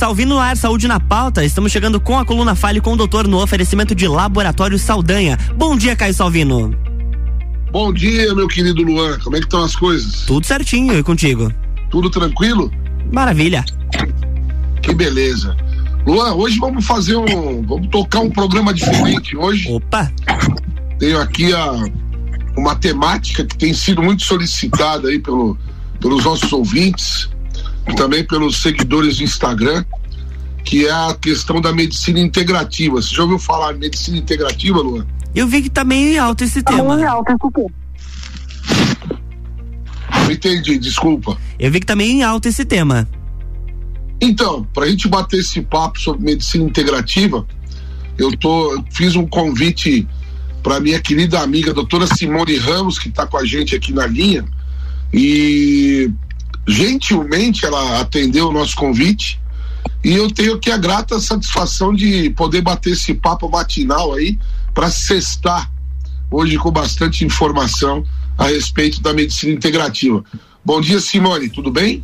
[0.00, 1.44] Salvino Ar, Saúde na Pauta.
[1.44, 5.36] Estamos chegando com a coluna Fale com o doutor no oferecimento de Laboratório Saldanha.
[5.54, 6.74] Bom dia, Caio Salvino.
[7.70, 9.18] Bom dia, meu querido Luan.
[9.18, 10.22] Como é que estão as coisas?
[10.22, 11.52] Tudo certinho e contigo?
[11.90, 12.72] Tudo tranquilo?
[13.12, 13.62] Maravilha.
[14.80, 15.54] Que beleza.
[16.06, 17.60] Luan, hoje vamos fazer um.
[17.60, 19.70] Vamos tocar um programa diferente hoje.
[19.70, 20.10] Opa!
[20.98, 21.72] Tenho aqui a,
[22.56, 25.58] uma temática que tem sido muito solicitada aí pelo,
[26.00, 27.28] pelos nossos ouvintes
[27.96, 29.84] também pelos seguidores do Instagram,
[30.64, 32.96] que é a questão da medicina integrativa.
[32.96, 35.06] Você já ouviu falar de medicina integrativa, Luan?
[35.34, 36.96] Eu vi que tá meio em alta esse tá tema.
[36.96, 37.70] Meio alta esse tema.
[40.24, 41.38] Não entendi, desculpa.
[41.58, 43.08] Eu vi que tá meio em alta esse tema.
[44.20, 47.46] Então, para a gente bater esse papo sobre medicina integrativa,
[48.18, 50.06] eu tô eu fiz um convite
[50.62, 54.44] para minha querida amiga doutora Simone Ramos, que está com a gente aqui na linha,
[55.12, 56.10] e
[56.66, 59.40] gentilmente ela atendeu o nosso convite
[60.02, 64.38] e eu tenho aqui a grata satisfação de poder bater esse papo matinal aí
[64.72, 65.70] para cestar
[66.30, 68.04] hoje com bastante informação
[68.38, 70.24] a respeito da medicina integrativa.
[70.64, 72.02] Bom dia, Simone, tudo bem?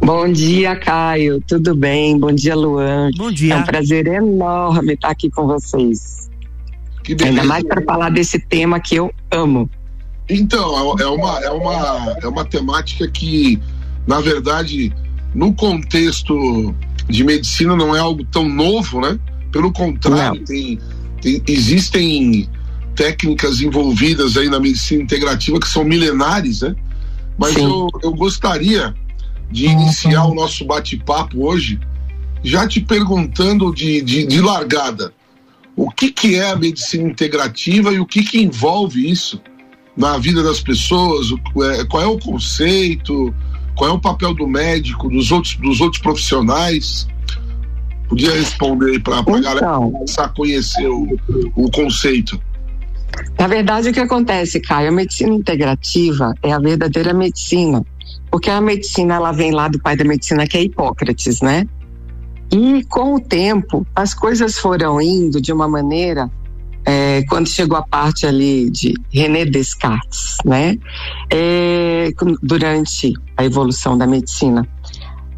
[0.00, 2.18] Bom dia, Caio, tudo bem?
[2.18, 3.10] Bom dia, Luan.
[3.16, 3.54] Bom dia.
[3.54, 6.30] É um prazer enorme estar aqui com vocês.
[7.02, 7.40] Que beleza.
[7.40, 9.70] Ainda mais para falar desse tema que eu amo.
[10.28, 13.60] Então, é uma, é uma, é uma temática que
[14.06, 14.92] na verdade,
[15.34, 16.74] no contexto
[17.08, 19.18] de medicina não é algo tão novo, né?
[19.50, 20.78] Pelo contrário, tem,
[21.20, 22.48] tem, existem
[22.94, 26.74] técnicas envolvidas aí na medicina integrativa que são milenares, né?
[27.38, 28.94] Mas eu, eu gostaria
[29.50, 31.78] de iniciar o nosso bate-papo hoje
[32.42, 35.12] já te perguntando de, de, de, largada
[35.76, 39.40] o que, que é a medicina integrativa e o que, que envolve isso
[39.96, 41.28] na vida das pessoas,
[41.64, 43.34] é, qual é o conceito,
[43.74, 47.06] qual é o papel do médico, dos outros, dos outros profissionais?
[48.08, 51.06] Podia responder para a então, galera começar a conhecer o,
[51.56, 52.38] o conceito.
[53.38, 54.88] Na verdade, o que acontece, Caio?
[54.88, 57.84] A medicina integrativa é a verdadeira medicina.
[58.30, 61.66] Porque a medicina, ela vem lá do pai da medicina, que é Hipócrates, né?
[62.50, 66.30] E com o tempo, as coisas foram indo de uma maneira
[66.84, 70.78] é, quando chegou a parte ali de René Descartes, né?
[71.30, 72.10] É,
[72.42, 74.66] durante a evolução da medicina,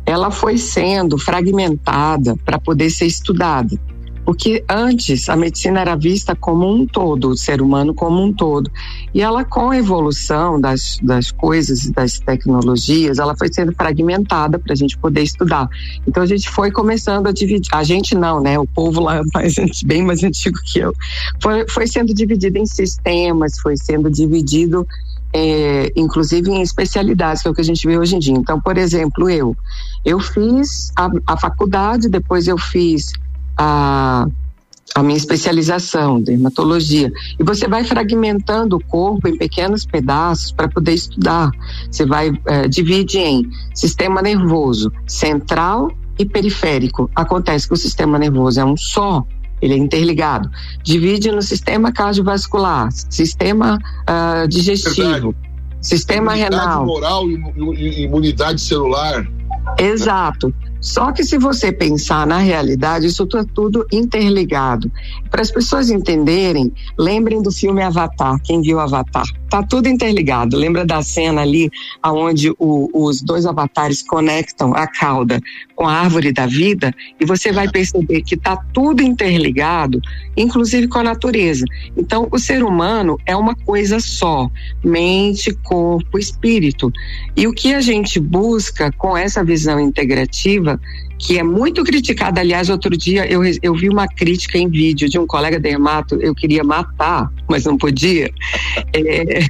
[0.07, 3.79] ela foi sendo fragmentada para poder ser estudada.
[4.25, 8.71] Porque antes a medicina era vista como um todo, o ser humano como um todo.
[9.13, 14.73] E ela, com a evolução das, das coisas, das tecnologias, ela foi sendo fragmentada para
[14.73, 15.69] a gente poder estudar.
[16.07, 17.69] Então a gente foi começando a dividir.
[17.73, 18.59] A gente não, né?
[18.59, 19.55] O povo lá mais,
[19.85, 20.95] bem mais antigo que eu.
[21.41, 24.87] Foi, foi sendo dividido em sistemas, foi sendo dividido
[25.37, 28.35] é, inclusive em especialidades, que é o que a gente vê hoje em dia.
[28.35, 29.57] Então, por exemplo, eu,
[30.05, 33.13] eu fiz a, a faculdade, depois eu fiz
[33.57, 34.27] a,
[34.95, 37.11] a minha especialização, dermatologia.
[37.39, 41.51] E você vai fragmentando o corpo em pequenos pedaços para poder estudar.
[41.91, 47.11] Você vai é, divide em sistema nervoso central e periférico.
[47.15, 49.27] Acontece que o sistema nervoso é um só,
[49.61, 50.51] ele é interligado.
[50.83, 55.37] Divide no sistema cardiovascular, sistema uh, digestivo, Verdade.
[55.81, 56.87] sistema imunidade renal.
[56.87, 59.27] moral e imunidade celular.
[59.79, 60.55] Exato.
[60.85, 64.93] Só que se você pensar na realidade, isso está tudo interligado.
[65.31, 68.39] Para as pessoas entenderem, lembrem do filme Avatar.
[68.43, 69.25] Quem viu Avatar?
[69.55, 70.57] Tá tudo interligado.
[70.57, 71.71] Lembra da cena ali
[72.05, 75.41] onde os dois avatares conectam a cauda
[75.77, 76.93] com a árvore da vida?
[77.21, 80.03] E você vai perceber que tá tudo interligado,
[80.37, 81.65] inclusive com a natureza.
[81.97, 84.51] Então, o ser humano é uma coisa só:
[84.83, 86.93] mente, corpo, espírito.
[87.37, 90.81] E o que a gente busca com essa visão integrativa
[91.25, 92.41] que é muito criticada.
[92.41, 96.35] Aliás, outro dia eu, eu vi uma crítica em vídeo de um colega dermato, eu
[96.35, 98.31] queria matar, mas não podia.
[98.93, 99.41] É,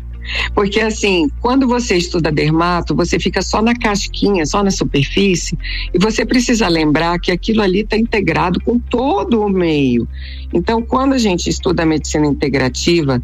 [0.54, 5.56] porque assim, quando você estuda dermato, você fica só na casquinha, só na superfície,
[5.92, 10.08] e você precisa lembrar que aquilo ali está integrado com todo o meio.
[10.52, 13.20] Então, quando a gente estuda a medicina integrativa,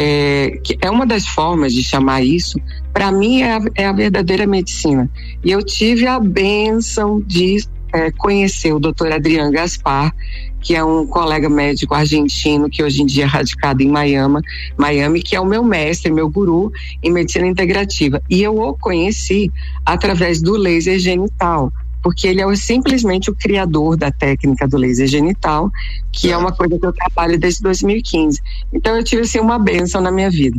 [0.00, 2.60] é, que é uma das formas de chamar isso,
[2.92, 5.10] para mim é a, é a, verdadeira medicina.
[5.44, 7.56] E eu tive a benção de
[7.92, 10.14] é, conhecer o doutor Adriano Gaspar,
[10.60, 14.40] que é um colega médico argentino que hoje em dia é radicado em Miami,
[14.76, 16.70] Miami, que é o meu mestre, meu guru
[17.02, 18.22] em medicina integrativa.
[18.30, 19.50] E eu o conheci
[19.84, 21.72] através do laser genital
[22.02, 25.70] porque ele é simplesmente o criador da técnica do laser genital,
[26.12, 28.40] que é uma coisa que eu trabalho desde 2015.
[28.72, 30.58] Então eu tive assim uma benção na minha vida.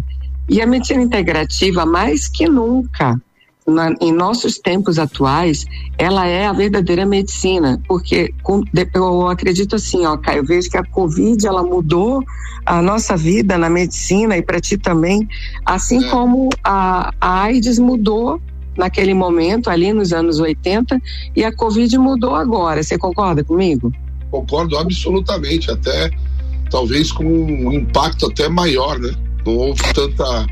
[0.50, 3.16] E a medicina integrativa, mais que nunca,
[3.68, 5.66] na, em nossos tempos atuais,
[5.98, 8.64] ela é a verdadeira medicina, porque com,
[8.94, 12.24] eu acredito assim, ó, Caio, eu vejo que a Covid ela mudou
[12.66, 15.28] a nossa vida na medicina e para ti também,
[15.66, 16.10] assim é.
[16.10, 18.42] como a, a AIDS mudou
[18.80, 21.00] naquele momento, ali nos anos 80,
[21.36, 22.82] e a Covid mudou agora.
[22.82, 23.94] Você concorda comigo?
[24.32, 26.10] Concordo absolutamente, até
[26.72, 29.14] talvez com um impacto até maior, né?
[29.46, 30.48] Não houve tanta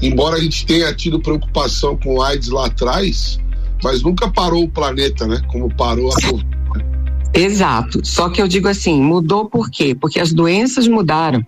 [0.00, 3.40] embora a gente tenha tido preocupação com o AIDS lá atrás,
[3.82, 5.40] mas nunca parou o planeta, né?
[5.48, 6.46] Como parou a Covid.
[7.32, 8.00] Exato.
[8.04, 9.94] Só que eu digo assim, mudou por quê?
[9.94, 11.44] Porque as doenças mudaram.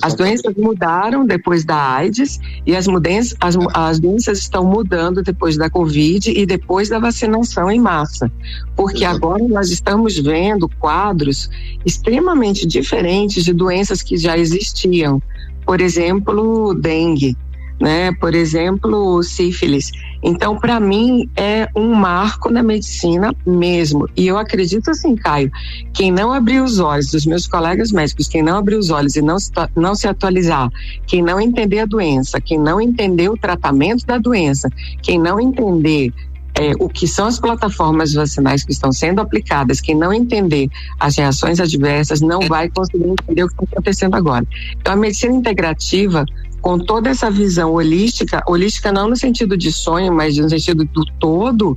[0.00, 5.56] As doenças mudaram depois da AIDS e as, mudanças, as, as doenças estão mudando depois
[5.56, 8.30] da Covid e depois da vacinação em massa.
[8.76, 9.24] Porque Exatamente.
[9.24, 11.50] agora nós estamos vendo quadros
[11.84, 15.20] extremamente diferentes de doenças que já existiam.
[15.64, 17.36] Por exemplo, dengue
[17.80, 18.12] né?
[18.12, 19.90] Por exemplo, sífilis.
[20.22, 24.08] Então, para mim, é um marco na medicina mesmo.
[24.16, 25.50] E eu acredito assim, Caio,
[25.92, 29.22] quem não abrir os olhos dos meus colegas médicos, quem não abrir os olhos e
[29.22, 30.70] não se, não se atualizar,
[31.06, 34.68] quem não entender a doença, quem não entender o tratamento da doença,
[35.02, 36.12] quem não entender
[36.54, 40.68] é, o que são as plataformas vacinais que estão sendo aplicadas, quem não entender
[41.00, 44.46] as reações adversas não vai conseguir entender o que está acontecendo agora.
[44.78, 46.26] Então, a medicina integrativa
[46.62, 51.04] com toda essa visão holística, holística não no sentido de sonho, mas no sentido do
[51.18, 51.76] todo,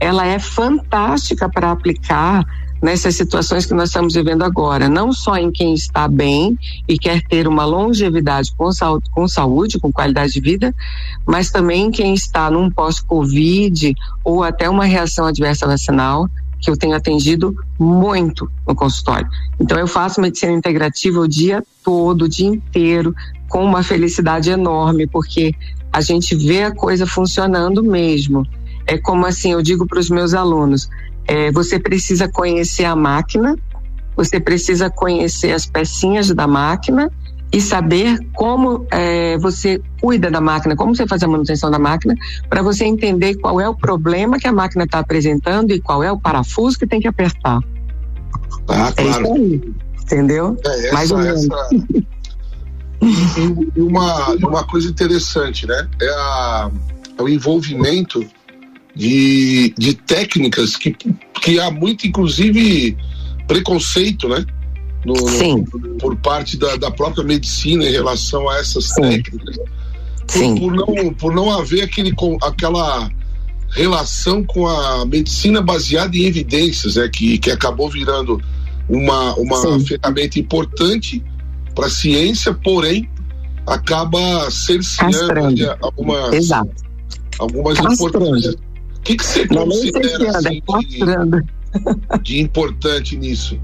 [0.00, 2.44] ela é fantástica para aplicar
[2.82, 7.22] nessas situações que nós estamos vivendo agora, não só em quem está bem e quer
[7.22, 10.74] ter uma longevidade com saúde, com, saúde, com qualidade de vida,
[11.24, 16.28] mas também em quem está num pós-Covid ou até uma reação adversa vacinal,
[16.60, 19.28] que eu tenho atendido muito no consultório.
[19.60, 23.14] Então eu faço medicina integrativa o dia todo, o dia inteiro,
[23.54, 25.54] com uma felicidade enorme, porque
[25.92, 28.44] a gente vê a coisa funcionando mesmo.
[28.84, 30.90] É como assim, eu digo para os meus alunos:
[31.24, 33.56] é, você precisa conhecer a máquina,
[34.16, 37.08] você precisa conhecer as pecinhas da máquina
[37.52, 42.16] e saber como é, você cuida da máquina, como você faz a manutenção da máquina,
[42.50, 46.10] para você entender qual é o problema que a máquina está apresentando e qual é
[46.10, 47.60] o parafuso que tem que apertar.
[48.66, 48.94] Ah, claro.
[48.96, 50.56] É isso aí, entendeu?
[50.66, 51.44] É, essa, Mais ou menos.
[51.44, 51.68] Essa,
[53.76, 55.88] e, uma, uma coisa interessante, né?
[56.00, 56.70] É, a,
[57.18, 58.24] é o envolvimento
[58.94, 60.96] de, de técnicas que,
[61.42, 62.96] que há muito, inclusive,
[63.46, 64.44] preconceito, né?
[65.04, 69.02] No, no, por parte da, da própria medicina em relação a essas Sim.
[69.02, 69.56] técnicas.
[70.26, 73.10] Por, por, não, por não haver aquele, aquela
[73.70, 78.40] relação com a medicina baseada em evidências, né, que, que acabou virando
[78.88, 81.22] uma, uma ferramenta importante
[81.74, 83.08] para a ciência, porém
[83.66, 86.70] acaba cerceando algumas, Exato.
[87.38, 88.54] algumas importâncias.
[88.54, 93.58] O que, que você Não considera assim, de, de importante nisso?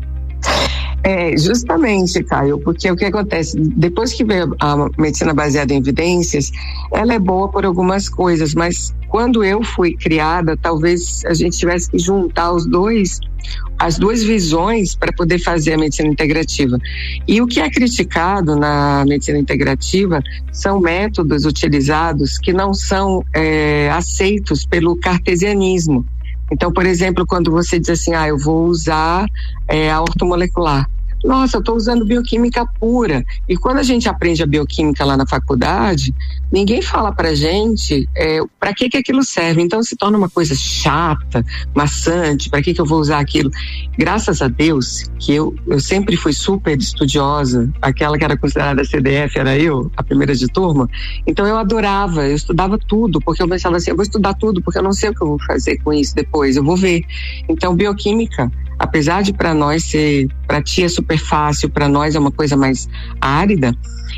[1.03, 6.51] É, justamente, Caio, porque o que acontece, depois que veio a medicina baseada em evidências,
[6.93, 11.91] ela é boa por algumas coisas, mas quando eu fui criada, talvez a gente tivesse
[11.91, 13.19] que juntar os dois,
[13.79, 16.79] as duas visões para poder fazer a medicina integrativa.
[17.27, 23.91] E o que é criticado na medicina integrativa são métodos utilizados que não são é,
[23.91, 26.05] aceitos pelo cartesianismo.
[26.51, 29.27] Então, por exemplo, quando você diz assim, ah, eu vou usar
[29.69, 30.89] é, a ortomolecular.
[31.25, 33.25] Nossa, eu estou usando bioquímica pura.
[33.49, 36.15] E quando a gente aprende a bioquímica lá na faculdade,
[36.51, 39.61] ninguém fala para gente é, para que, que aquilo serve.
[39.63, 42.49] Então se torna uma coisa chata, maçante.
[42.49, 43.51] Para que, que eu vou usar aquilo?
[43.99, 47.71] Graças a Deus que eu, eu sempre fui super estudiosa.
[47.83, 50.89] Aquela que era considerada CDF era eu, a primeira de turma.
[51.27, 54.79] Então eu adorava, eu estudava tudo, porque eu pensava assim, eu vou estudar tudo, porque
[54.79, 56.57] eu não sei o que eu vou fazer com isso depois.
[56.57, 57.05] Eu vou ver.
[57.49, 58.51] Então bioquímica
[58.81, 62.57] apesar de para nós ser, para ti é super fácil, para nós é uma coisa
[62.57, 62.89] mais
[63.21, 63.77] árida,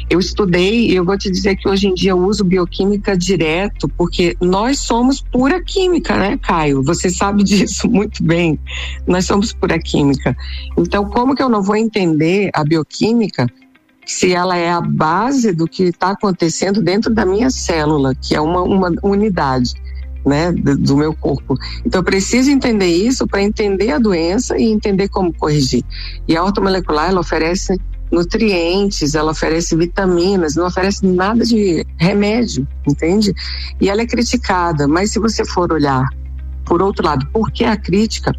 [0.09, 3.89] eu estudei e eu vou te dizer que hoje em dia eu uso bioquímica direto,
[3.89, 6.81] porque nós somos pura química, né, Caio?
[6.85, 8.57] Você sabe disso muito bem.
[9.05, 10.37] Nós somos pura química.
[10.79, 13.49] Então, como que eu não vou entender a bioquímica
[14.07, 18.41] se ela é a base do que está acontecendo dentro da minha célula, que é
[18.41, 19.75] uma, uma unidade?
[20.25, 21.57] Né, do, meu corpo.
[21.85, 25.85] Então eu preciso entender isso para entender a doença e entender como corrigir.
[26.27, 27.79] E a ortomolecular ela oferece
[28.11, 33.33] nutrientes, ela oferece vitaminas, não oferece nada de remédio, entende?
[33.81, 36.05] E ela é criticada, mas se você for olhar
[36.65, 38.33] por outro lado, por que a crítica?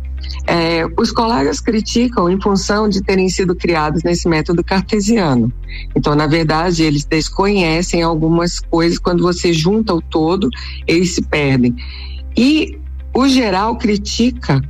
[0.46, 5.51] É, os colegas criticam em função de terem sido criados nesse método cartesiano.
[5.96, 9.00] Então, na verdade, eles desconhecem algumas coisas.
[9.00, 10.50] Quando você junta o todo,
[10.86, 11.75] eles se perdem.
[12.36, 12.77] E
[13.13, 14.62] o geral critica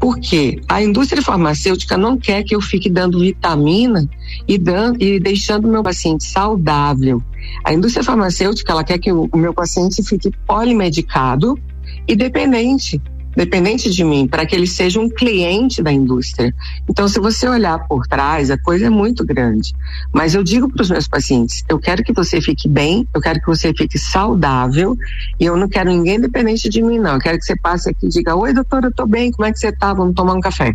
[0.00, 4.08] porque a indústria farmacêutica não quer que eu fique dando vitamina
[4.46, 7.20] e, dando, e deixando o meu paciente saudável.
[7.64, 11.58] A indústria farmacêutica ela quer que o, o meu paciente fique polimedicado
[12.06, 13.00] e dependente
[13.38, 16.52] dependente de mim, para que ele seja um cliente da indústria.
[16.90, 19.72] Então, se você olhar por trás, a coisa é muito grande.
[20.12, 23.40] Mas eu digo para os meus pacientes: eu quero que você fique bem, eu quero
[23.40, 24.98] que você fique saudável,
[25.38, 27.14] e eu não quero ninguém dependente de mim, não.
[27.14, 29.52] Eu quero que você passe aqui e diga: Oi, doutora, eu estou bem, como é
[29.52, 29.94] que você está?
[29.94, 30.74] Vamos tomar um café.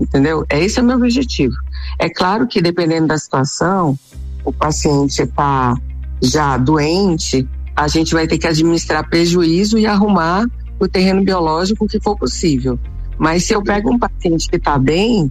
[0.00, 0.46] Entendeu?
[0.48, 1.54] Esse é o meu objetivo.
[1.98, 3.98] É claro que, dependendo da situação,
[4.42, 5.76] o paciente está
[6.22, 7.46] já doente,
[7.76, 10.46] a gente vai ter que administrar prejuízo e arrumar
[10.78, 12.78] o terreno biológico que for possível.
[13.18, 15.28] Mas se eu pego um paciente que está bem,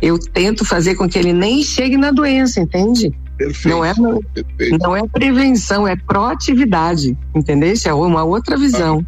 [0.00, 3.12] eu tento fazer com que ele nem chegue na doença, entende?
[3.38, 3.94] Perfeito, não é
[4.34, 4.78] perfeito.
[4.78, 7.72] não é prevenção, é proatividade, entendeu?
[7.86, 9.04] É uma outra visão.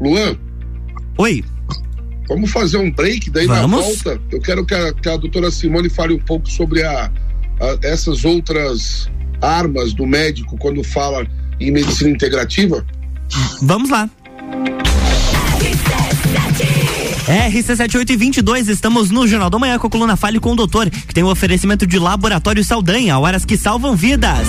[0.00, 0.36] Luan,
[1.18, 1.44] Oi.
[2.28, 3.60] vamos fazer um break, daí Vamos.
[3.60, 3.76] na
[4.12, 7.06] volta eu quero que a, que a doutora Simone fale um pouco sobre a,
[7.60, 9.10] a- essas outras
[9.42, 11.26] armas do médico quando fala
[11.60, 12.86] em medicina integrativa.
[13.60, 14.08] Vamos lá.
[17.28, 21.22] RC7822, estamos no Jornal da Manhã com a coluna Fale com o Doutor, que tem
[21.22, 24.48] o oferecimento de Laboratório Saldanha, horas que salvam vidas.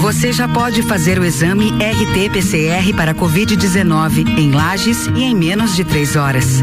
[0.00, 5.84] Você já pode fazer o exame RT-PCR para Covid-19 em Lages e em menos de
[5.84, 6.62] três horas.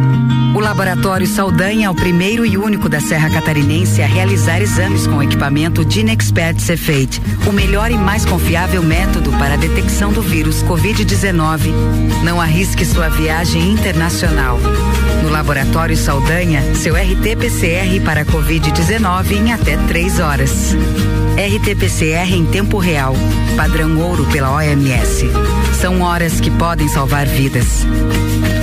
[0.55, 5.21] O Laboratório Saldanha é o primeiro e único da Serra Catarinense a realizar exames com
[5.21, 11.71] equipamento Dinexpert Cefate, o melhor e mais confiável método para a detecção do vírus Covid-19.
[12.23, 14.59] Não arrisque sua viagem internacional.
[15.27, 20.73] No Laboratório Saldanha, seu RT-PCR para Covid-19 em até três horas.
[21.35, 23.13] RT-PCR em tempo real,
[23.57, 25.25] padrão ouro pela OMS.
[25.81, 27.85] São horas que podem salvar vidas.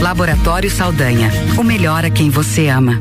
[0.01, 2.99] Laboratório Saldanha, o melhor a quem você ama.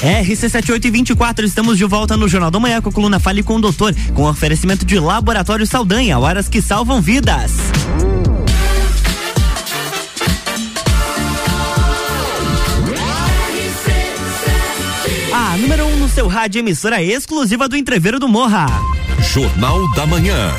[0.00, 3.92] RC7824, estamos de volta no Jornal da Manhã com a coluna Fale com o Doutor,
[4.14, 7.54] com oferecimento de Laboratório Saldanha, horas que salvam vidas.
[8.24, 8.29] A
[16.10, 18.66] seu rádio, emissora exclusiva do Entreveiro do Morra.
[19.32, 20.52] Jornal da Manhã.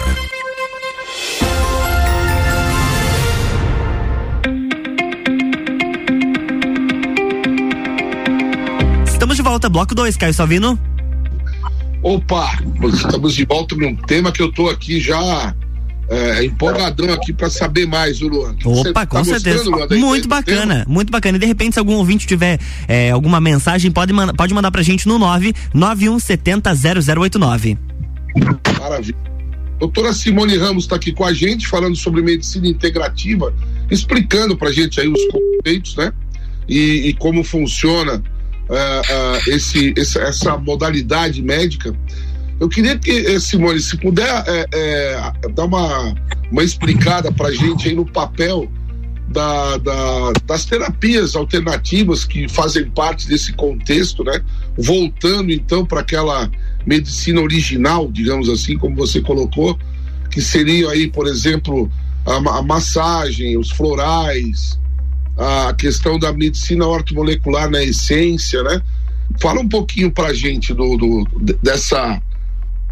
[9.06, 10.80] Estamos de volta, bloco 2, Caio Salvino.
[12.02, 12.58] Opa,
[12.94, 15.54] estamos de volta num tema que eu tô aqui já
[16.12, 18.54] é, empolgadão aqui para saber mais, viu, Luan?
[18.66, 19.64] Opa, tá com certeza.
[19.64, 20.86] Luan, Muito bacana, tema?
[20.88, 21.38] muito bacana.
[21.38, 24.84] E de repente, se algum ouvinte tiver é, alguma mensagem, pode, manda, pode mandar pra
[24.84, 26.74] gente no 99170
[27.16, 27.78] 0089.
[28.80, 29.16] Maravilha.
[29.80, 33.52] Doutora Simone Ramos está aqui com a gente, falando sobre medicina integrativa,
[33.90, 36.12] explicando pra gente aí os conceitos, né?
[36.70, 38.22] E, e como funciona
[38.70, 41.96] ah, esse, esse- essa modalidade médica.
[42.62, 46.14] Eu queria que, eh, Simone, se puder eh, eh, dar uma,
[46.52, 48.72] uma explicada pra gente aí no papel
[49.30, 54.40] da- da- das terapias alternativas que fazem parte desse contexto, né?
[54.78, 56.52] Voltando então para aquela
[56.86, 59.76] medicina original, digamos assim, como você colocou,
[60.30, 61.90] que seria aí, por exemplo,
[62.28, 64.80] a, a massagem, os florais,
[65.36, 68.80] a questão da medicina ortomolecular na essência, né?
[69.40, 72.22] Fala um pouquinho pra gente do, do- de- dessa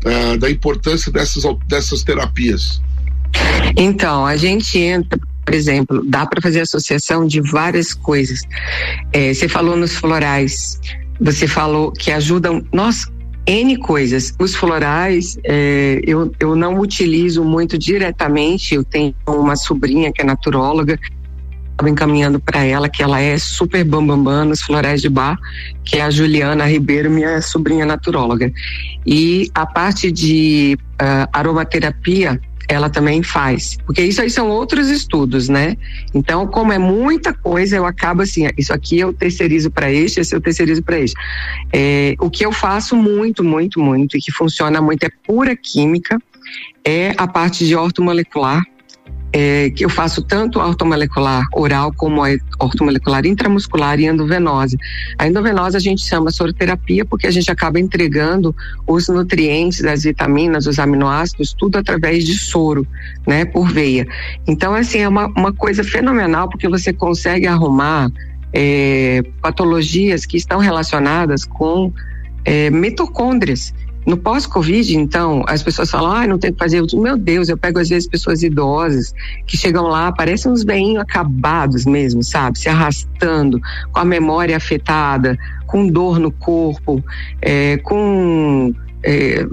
[0.06, 2.82] eh, da importância dessas, dessas terapias.
[3.76, 8.42] Então, a gente entra, por exemplo, dá para fazer associação de várias coisas.
[9.14, 10.80] É, você falou nos florais,
[11.20, 13.12] você falou que ajudam, nossa,
[13.46, 14.34] N coisas.
[14.40, 20.26] Os florais, é, eu, eu não utilizo muito diretamente, eu tenho uma sobrinha que é
[20.26, 21.00] naturóloga,
[21.88, 25.38] encaminhando para ela, que ela é super bambambam bam, bam nos florais de bar,
[25.86, 28.52] que é a Juliana Ribeiro, minha sobrinha naturóloga.
[29.06, 33.78] E a parte de uh, aromaterapia, ela também faz.
[33.86, 35.76] Porque isso aí são outros estudos, né?
[36.14, 40.36] Então, como é muita coisa, eu acabo assim, isso aqui eu terceirizo para este, esse
[40.36, 41.16] eu terceirizo para este.
[41.74, 46.20] É, o que eu faço muito, muito, muito e que funciona muito é pura química,
[46.86, 48.64] é a parte de ortomolecular,
[49.32, 54.76] é, que eu faço tanto ortomolecular oral como a ortomolecular intramuscular e endovenosa.
[55.18, 58.56] A endovenosa a gente chama soroterapia porque a gente acaba entregando
[58.88, 62.88] os nutrientes, as vitaminas, os aminoácidos, tudo através de soro,
[63.28, 64.08] né, por veia.
[64.48, 68.10] Então, assim, é uma, uma coisa fenomenal porque você consegue arrumar
[68.52, 71.94] é, patologias que estão relacionadas com
[72.44, 73.74] é, mitocôndrias.
[74.10, 76.84] No pós-Covid, então, as pessoas falam, ah, não tem que fazer.
[76.84, 79.14] Digo, meu Deus, eu pego às vezes pessoas idosas
[79.46, 82.58] que chegam lá, parecem uns veinhos acabados mesmo, sabe?
[82.58, 83.62] Se arrastando,
[83.92, 85.38] com a memória afetada,
[85.68, 87.04] com dor no corpo,
[87.40, 88.74] é, com
[89.04, 89.46] é,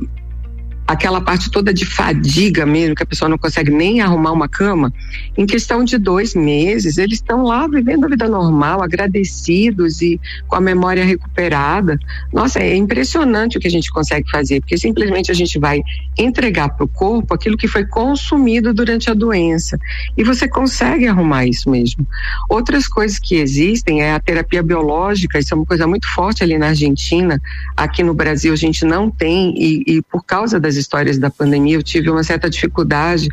[0.86, 4.92] aquela parte toda de fadiga mesmo, que a pessoa não consegue nem arrumar uma cama,
[5.36, 10.56] em questão de dois meses, eles estão lá vivendo a vida normal, agradecidos e com
[10.56, 11.98] a memória recuperada.
[12.32, 15.82] Nossa, é impressionante o que a gente consegue fazer, porque simplesmente a gente vai
[16.16, 19.78] entregar para o corpo aquilo que foi consumido durante a doença.
[20.16, 22.06] E você consegue arrumar isso mesmo.
[22.48, 26.56] Outras coisas que existem é a terapia biológica, isso é uma coisa muito forte ali
[26.56, 27.40] na Argentina.
[27.76, 31.76] Aqui no Brasil a gente não tem, e, e por causa das histórias da pandemia,
[31.76, 33.28] eu tive uma certa dificuldade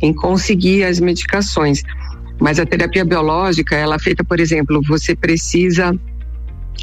[0.00, 1.82] em conseguir as medicações.
[2.40, 5.98] Mas a terapia biológica, ela é feita, por exemplo, você precisa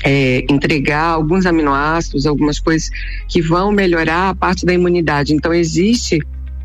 [0.03, 2.89] é, entregar alguns aminoácidos, algumas coisas
[3.27, 5.33] que vão melhorar a parte da imunidade.
[5.33, 6.19] Então, existe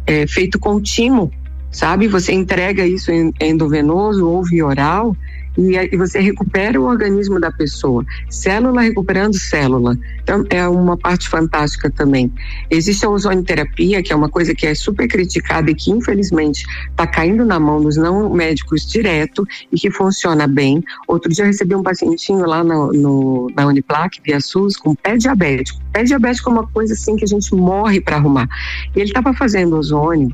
[0.06, 1.30] é, feito contínuo,
[1.70, 2.08] sabe?
[2.08, 5.16] Você entrega isso endovenoso ou via oral
[5.56, 9.98] e, e você recupera o organismo da pessoa, célula recuperando célula.
[10.22, 12.32] Então, é uma parte fantástica também.
[12.70, 17.06] Existe a ozonoterapia, que é uma coisa que é super criticada e que, infelizmente, está
[17.06, 20.82] caindo na mão dos não médicos direto e que funciona bem.
[21.08, 25.16] Outro dia eu recebi um pacientinho lá no, no, na Uniplac, via SUS, com pé
[25.16, 25.80] diabético.
[25.92, 28.48] Pé diabético é uma coisa assim que a gente morre para arrumar.
[28.94, 30.32] E ele estava fazendo ozônio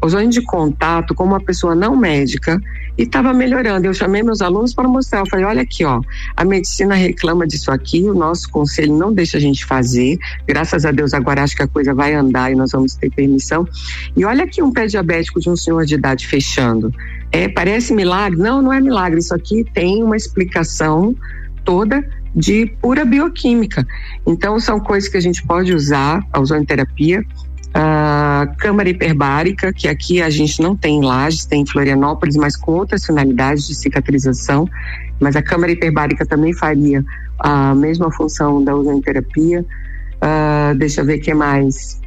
[0.00, 2.60] ozônio de contato com uma pessoa não médica
[2.96, 3.86] e estava melhorando.
[3.86, 5.20] Eu chamei meus alunos para mostrar.
[5.20, 6.00] Eu falei: olha aqui, ó,
[6.36, 10.18] a medicina reclama disso aqui, o nosso conselho não deixa a gente fazer.
[10.46, 13.66] Graças a Deus, agora acho que a coisa vai andar e nós vamos ter permissão.
[14.16, 16.92] E olha aqui um pé diabético de um senhor de idade fechando.
[17.30, 18.38] É, parece milagre?
[18.38, 19.18] Não, não é milagre.
[19.18, 21.14] Isso aqui tem uma explicação
[21.64, 22.02] toda
[22.34, 23.86] de pura bioquímica.
[24.26, 27.22] Então, são coisas que a gente pode usar, a ozonoterapia,
[27.74, 32.56] a câmara hiperbárica, que aqui a gente não tem em Lages, tem em Florianópolis, mas
[32.56, 34.68] com outras finalidades de cicatrização.
[35.20, 37.04] Mas a câmara hiperbárica também faria
[37.38, 39.64] a mesma função da ozonoterapia.
[40.16, 42.00] Uh, deixa eu ver o que mais.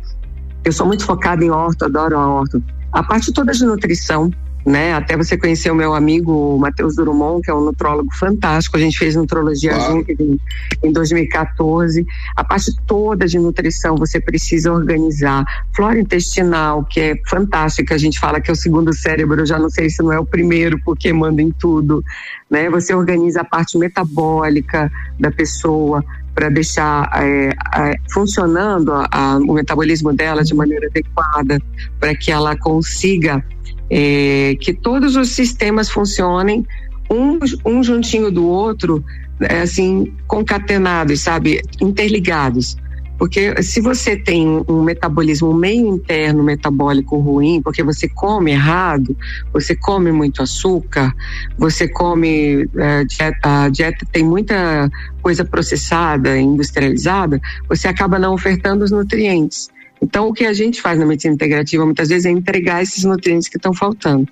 [0.64, 2.64] Eu sou muito focada em orto, adoro a orto.
[2.92, 4.30] A parte toda de nutrição,
[4.66, 4.94] né?
[4.94, 8.78] Até você conhecer o meu amigo Matheus Durumon, que é um nutrólogo fantástico.
[8.78, 9.80] A gente fez nutrologia ah.
[9.80, 10.40] junto em,
[10.84, 12.06] em 2014.
[12.36, 15.44] A parte toda de nutrição você precisa organizar.
[15.76, 17.96] Flora intestinal, que é fantástica.
[17.96, 19.42] A gente fala que é o segundo cérebro.
[19.42, 22.04] Eu já não sei se não é o primeiro, porque manda em tudo.
[22.50, 22.70] Né?
[22.70, 29.54] Você organiza a parte metabólica da pessoa para deixar é, é, funcionando a, a, o
[29.54, 31.60] metabolismo dela de maneira adequada,
[32.00, 33.44] para que ela consiga
[33.92, 36.66] é, que todos os sistemas funcionem
[37.10, 39.04] um, um juntinho do outro,
[39.42, 42.78] é, assim, concatenados, sabe, interligados.
[43.18, 49.16] Porque se você tem um metabolismo meio interno metabólico ruim, porque você come errado,
[49.54, 51.14] você come muito açúcar,
[51.56, 54.90] você come é, dieta, a dieta tem muita
[55.22, 59.70] coisa processada, industrializada, você acaba não ofertando os nutrientes.
[60.02, 63.48] Então, o que a gente faz na medicina integrativa muitas vezes é entregar esses nutrientes
[63.48, 64.28] que estão faltando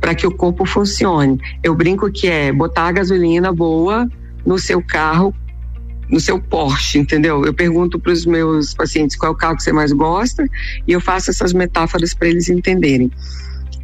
[0.00, 1.40] para que o corpo funcione.
[1.62, 4.08] Eu brinco que é botar a gasolina boa
[4.44, 5.32] no seu carro,
[6.10, 7.44] no seu Porsche, entendeu?
[7.44, 10.44] Eu pergunto para os meus pacientes qual é o carro que você mais gosta
[10.86, 13.10] e eu faço essas metáforas para eles entenderem.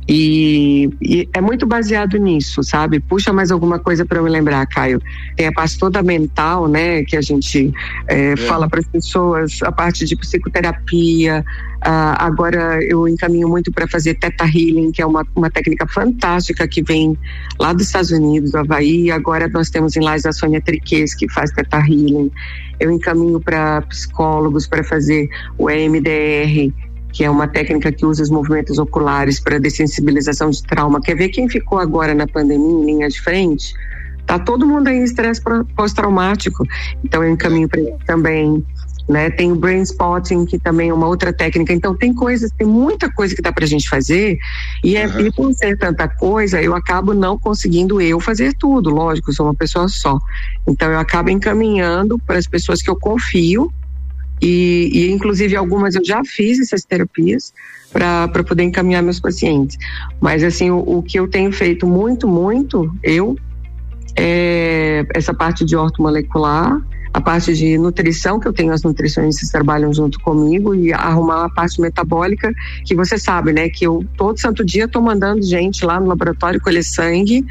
[0.08, 2.98] E, e, é muito baseado nisso, sabe?
[2.98, 5.02] Puxa mais alguma coisa para eu me lembrar, Caio.
[5.36, 7.04] Tem a parte toda mental, né?
[7.04, 7.70] Que a gente
[8.06, 8.36] é, é.
[8.36, 11.44] fala para as pessoas, a parte de psicoterapia.
[11.86, 16.66] Uh, agora eu encaminho muito para fazer Teta Healing, que é uma, uma técnica fantástica
[16.66, 17.16] que vem
[17.60, 19.10] lá dos Estados Unidos, do Havaí.
[19.10, 22.30] Agora nós temos em Lages a Sônia Triques, que faz Teta Healing.
[22.80, 26.72] Eu encaminho para psicólogos para fazer o EMDR
[27.12, 31.00] que é uma técnica que usa os movimentos oculares para dessensibilização de trauma.
[31.00, 33.74] Quer ver quem ficou agora na pandemia em linha de frente?
[34.26, 35.40] Tá todo mundo aí em estresse
[35.74, 36.62] pós-traumático.
[37.02, 38.64] Então eu encaminho para ele também.
[39.08, 39.30] Né?
[39.30, 41.72] Tem o brain spotting, que também é uma outra técnica.
[41.72, 44.38] Então tem coisas, tem muita coisa que dá para a gente fazer
[44.84, 45.20] e, é, uhum.
[45.20, 48.90] e por ser tanta coisa, eu acabo não conseguindo eu fazer tudo.
[48.90, 50.18] Lógico, eu sou uma pessoa só.
[50.66, 53.72] Então eu acabo encaminhando para as pessoas que eu confio
[54.40, 57.53] e, e, inclusive algumas eu já fiz essas terapias
[57.92, 59.77] para poder encaminhar meus pacientes.
[60.20, 63.37] Mas assim, o, o, que eu tenho feito muito, muito, eu,
[64.16, 66.81] é essa parte de ortomolecular,
[67.12, 71.46] a parte de nutrição, que eu tenho as nutricionistas que trabalham junto comigo, e arrumar
[71.46, 72.53] a parte metabólica,
[72.85, 73.68] que você sabe, né?
[73.68, 77.44] Que eu todo santo dia estou mandando gente lá no laboratório colher sangue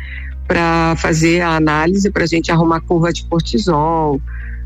[0.47, 4.21] para fazer a análise, para a gente arrumar curva de cortisol,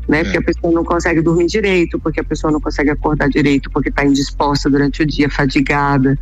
[0.08, 0.20] né?
[0.20, 0.24] É.
[0.24, 3.88] Porque a pessoa não consegue dormir direito, porque a pessoa não consegue acordar direito, porque
[3.88, 6.18] está indisposta durante o dia, fadigada.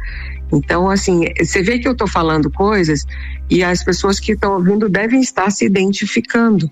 [0.53, 3.05] Então, assim, você vê que eu estou falando coisas
[3.49, 6.71] e as pessoas que estão ouvindo devem estar se identificando,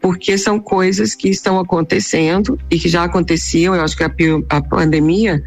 [0.00, 3.74] porque são coisas que estão acontecendo e que já aconteciam.
[3.74, 4.12] Eu acho que a,
[4.50, 5.42] a pandemia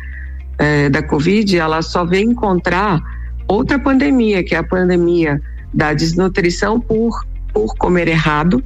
[0.57, 2.99] é, da Covid, ela só veio encontrar
[3.47, 5.41] outra pandemia, que é a pandemia
[5.73, 8.63] da desnutrição por, por comer errado,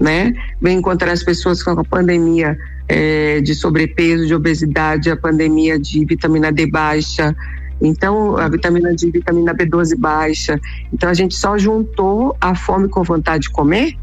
[0.00, 0.32] né?
[0.60, 2.56] Vem encontrar as pessoas com a pandemia
[2.88, 7.34] é, de sobrepeso, de obesidade, a pandemia de vitamina D baixa,
[7.80, 10.60] então a vitamina D, vitamina B12 baixa.
[10.92, 13.94] Então a gente só juntou a fome com vontade de comer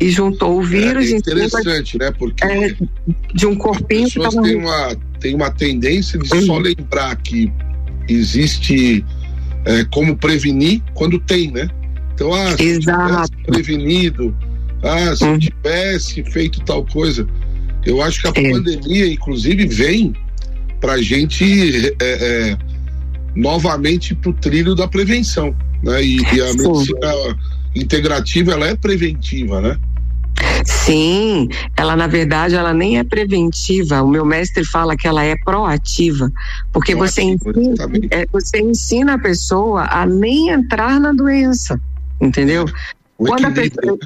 [0.00, 1.10] e juntou o vírus.
[1.10, 2.12] É interessante, de, né?
[2.16, 2.74] Porque é,
[3.34, 6.42] de um corpinho as pessoas que têm uma tem uma tendência de uhum.
[6.42, 7.52] só lembrar que
[8.08, 9.04] existe
[9.64, 11.68] é, como prevenir quando tem, né?
[12.14, 13.36] Então, ah, se Exato.
[13.46, 14.34] prevenido,
[14.82, 15.38] ah, se uhum.
[15.38, 17.26] tivesse feito tal coisa.
[17.84, 18.50] Eu acho que a é.
[18.50, 20.14] pandemia, inclusive, vem
[20.80, 22.58] para a gente é, é,
[23.34, 25.54] novamente para o trilho da prevenção.
[25.82, 26.04] Né?
[26.04, 27.38] E, e a medicina
[27.74, 29.78] integrativa ela é preventiva, né?
[30.64, 34.02] Sim, ela na verdade ela nem é preventiva.
[34.02, 36.30] O meu mestre fala que ela é proativa,
[36.72, 41.80] porque você ensina, é, você ensina a pessoa a nem entrar na doença,
[42.20, 42.66] entendeu?
[43.16, 43.98] Quando a pessoa,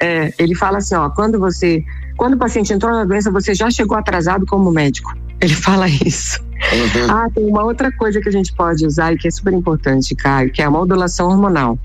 [0.00, 1.84] é, ele fala assim, ó, quando você,
[2.16, 5.12] quando o paciente entrou na doença, você já chegou atrasado como médico.
[5.40, 6.40] Ele fala isso.
[6.42, 7.10] Uhum.
[7.10, 10.14] Ah, tem uma outra coisa que a gente pode usar e que é super importante,
[10.14, 11.78] Caio, que é a modulação hormonal.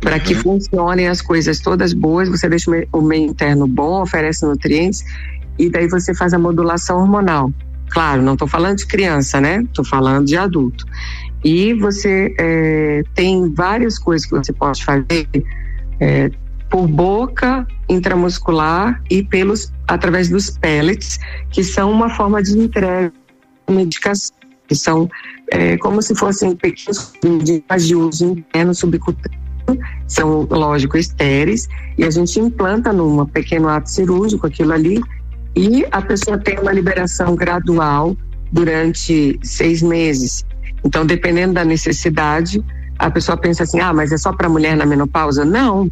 [0.00, 0.20] Para uhum.
[0.20, 5.04] que funcionem as coisas todas boas, você deixa o meio interno bom, oferece nutrientes
[5.58, 7.52] e daí você faz a modulação hormonal.
[7.90, 9.62] Claro, não estou falando de criança, né?
[9.62, 10.84] Estou falando de adulto.
[11.44, 15.26] E você é, tem várias coisas que você pode fazer.
[16.00, 16.30] É,
[16.70, 21.18] por boca intramuscular e pelos através dos pellets,
[21.50, 23.12] que são uma forma de entrega
[23.66, 25.08] de medicação, que são
[25.50, 29.38] é, como se fossem pequenos de uso interno subcutâneo,
[30.06, 35.00] são, lógico, estéreis, e a gente implanta num pequeno ato cirúrgico aquilo ali,
[35.56, 38.16] e a pessoa tem uma liberação gradual
[38.52, 40.44] durante seis meses.
[40.84, 42.62] Então, dependendo da necessidade,
[42.98, 45.44] a pessoa pensa assim: ah, mas é só para mulher na menopausa?
[45.44, 45.90] Não.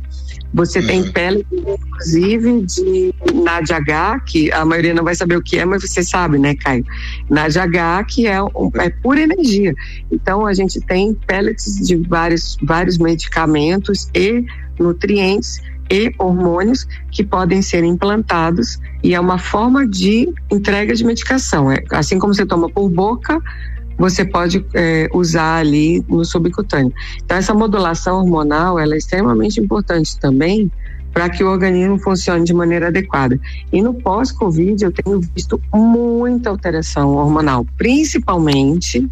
[0.55, 1.12] Você tem uhum.
[1.12, 6.03] pele, inclusive, de NADH, que a maioria não vai saber o que é, mas você
[6.03, 6.85] sabe, né, Caio?
[7.29, 9.75] NADH, que é, um, é pura energia.
[10.11, 14.45] Então, a gente tem pellets de vários, vários medicamentos e
[14.79, 21.71] nutrientes e hormônios que podem ser implantados e é uma forma de entrega de medicação.
[21.71, 23.40] É, assim como você toma por boca,
[23.99, 26.93] você pode é, usar ali no subcutâneo.
[27.25, 30.71] Então, essa modulação hormonal ela é extremamente importante também
[31.13, 33.41] para que o organismo funcione de maneira adequada.
[33.73, 39.09] E no pós-Covid, eu tenho visto muita alteração hormonal, principalmente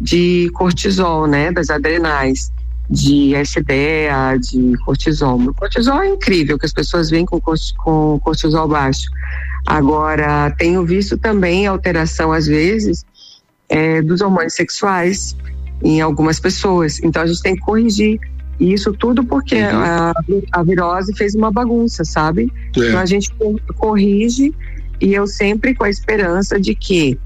[0.00, 2.52] de cortisol, né, das adrenais,
[2.88, 5.36] de SDA, de cortisol.
[5.40, 9.10] O cortisol é incrível, que as pessoas vêm com, com cortisol baixo.
[9.66, 13.04] Agora, tenho visto também alteração, às vezes,
[13.72, 15.34] é, dos hormônios sexuais
[15.82, 17.00] em algumas pessoas.
[17.02, 18.20] Então a gente tem que corrigir
[18.60, 19.78] isso tudo porque uhum.
[19.78, 20.12] a,
[20.52, 22.52] a, virose fez uma bagunça, sabe?
[22.76, 22.80] É.
[22.80, 23.32] Então a gente
[23.76, 24.54] corrige
[25.00, 27.18] e eu sempre com a esperança de que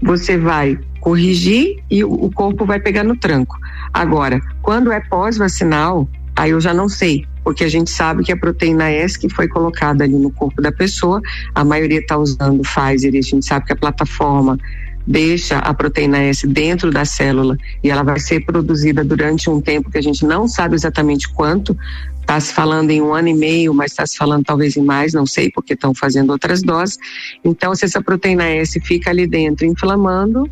[0.00, 3.56] você vai corrigir e o corpo vai pegar no tranco.
[3.92, 8.36] Agora, quando é pós-vacinal, aí eu já não sei, porque a gente sabe que a
[8.36, 11.20] proteína S que foi colocada ali no corpo da pessoa,
[11.54, 14.58] a maioria está usando Pfizer e a gente sabe que a plataforma
[15.06, 19.90] deixa a proteína S dentro da célula e ela vai ser produzida durante um tempo
[19.90, 21.76] que a gente não sabe exatamente quanto.
[22.20, 25.12] Está se falando em um ano e meio, mas está se falando talvez em mais,
[25.12, 26.96] não sei, porque estão fazendo outras doses.
[27.44, 30.48] Então, se essa proteína S fica ali dentro inflamando,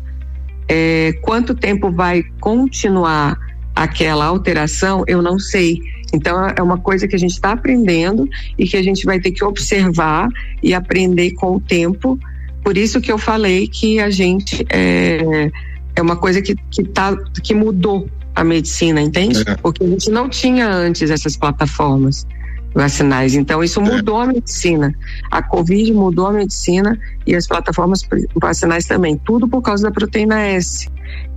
[0.73, 3.35] É, quanto tempo vai continuar
[3.75, 5.81] aquela alteração, eu não sei.
[6.13, 8.25] Então, é uma coisa que a gente está aprendendo
[8.57, 10.29] e que a gente vai ter que observar
[10.63, 12.17] e aprender com o tempo.
[12.63, 15.51] Por isso que eu falei que a gente é,
[15.95, 19.43] é uma coisa que, que, tá, que mudou a medicina, entende?
[19.45, 19.55] É.
[19.55, 22.25] Porque a gente não tinha antes essas plataformas
[22.73, 23.35] vacinais.
[23.35, 23.83] Então, isso é.
[23.83, 24.95] mudou a medicina.
[25.29, 28.01] A Covid mudou a medicina e as plataformas
[28.35, 29.19] vacinais também.
[29.25, 30.87] Tudo por causa da proteína S,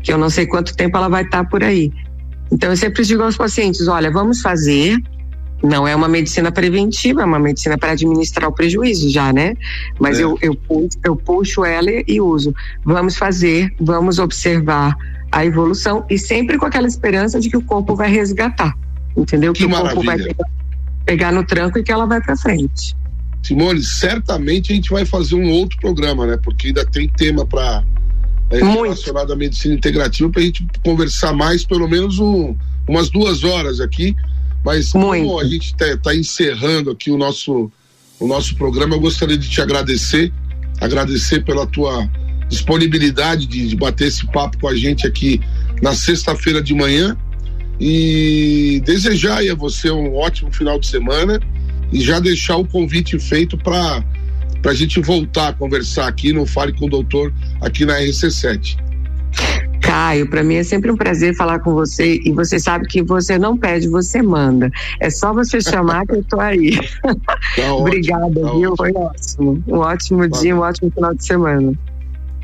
[0.02, 1.92] que eu não sei quanto tempo ela vai estar por aí.
[2.52, 4.96] Então, eu sempre digo aos pacientes: olha, vamos fazer.
[5.64, 9.55] Não é uma medicina preventiva, é uma medicina para administrar o prejuízo já, né?
[9.98, 10.24] Mas é.
[10.24, 12.55] eu, eu, puxo, eu puxo ela e uso.
[12.85, 14.94] Vamos fazer, vamos observar
[15.33, 18.77] a evolução e sempre com aquela esperança de que o corpo vai resgatar.
[19.16, 19.55] Entendeu?
[19.55, 20.48] Que, que o corpo vai pegar,
[21.07, 22.94] pegar no tranco e que ela vai para frente.
[23.42, 26.38] Simone, certamente a gente vai fazer um outro programa, né?
[26.42, 27.83] Porque ainda tem tema para
[28.50, 32.55] é, relacionado à medicina integrativa para a gente conversar mais, pelo menos um,
[32.87, 34.14] umas duas horas aqui.
[34.64, 35.27] Mas Muito.
[35.27, 37.70] como a gente está tá encerrando aqui o nosso,
[38.18, 40.33] o nosso programa, eu gostaria de te agradecer,
[40.81, 42.09] agradecer pela tua
[42.48, 45.40] disponibilidade de, de bater esse papo com a gente aqui
[45.83, 47.16] na sexta-feira de manhã
[47.79, 51.40] e desejar a você um ótimo final de semana
[51.92, 54.03] e já deixar o convite feito para
[54.62, 58.79] para a gente voltar a conversar aqui no Fale com o Doutor aqui na RC7.
[59.94, 63.38] Caio, para mim é sempre um prazer falar com você e você sabe que você
[63.38, 64.68] não pede, você manda.
[64.98, 66.76] É só você chamar que eu tô aí.
[67.54, 68.72] Tá Obrigada, tá viu?
[68.72, 68.76] Ótimo.
[68.76, 69.64] Foi ótimo.
[69.68, 70.40] Um ótimo tá.
[70.40, 71.72] dia, um ótimo final de semana.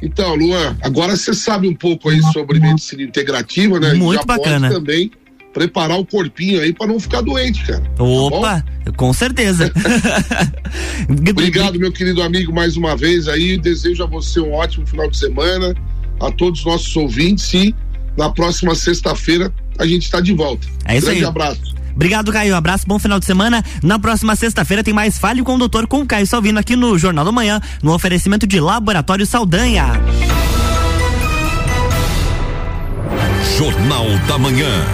[0.00, 3.94] Então, Luan, agora você sabe um pouco aí sobre medicina integrativa, né?
[3.94, 4.70] Muito Já bacana.
[4.70, 5.10] também
[5.52, 7.82] preparar o corpinho aí para não ficar doente, cara.
[7.96, 9.72] Tá Opa, tá com certeza.
[11.32, 13.58] Obrigado, meu querido amigo, mais uma vez aí.
[13.58, 15.74] Desejo a você um ótimo final de semana,
[16.20, 17.74] a todos os nossos ouvintes e
[18.16, 20.66] na próxima sexta-feira a gente está de volta.
[20.84, 21.26] É isso Grande aí.
[21.26, 21.60] abraço.
[21.94, 22.54] Obrigado, Caio.
[22.54, 23.64] Abraço, bom final de semana.
[23.82, 26.96] Na próxima sexta-feira tem mais Fale com o Doutor com o Caio Salvino aqui no
[26.98, 30.00] Jornal da Manhã, no oferecimento de Laboratório Saldanha.
[33.58, 34.86] Jornal da Manhã.